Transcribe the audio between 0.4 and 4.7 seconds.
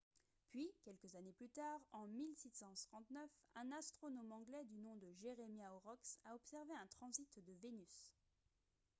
puis quelques années plus tard en 1639 un astronome anglais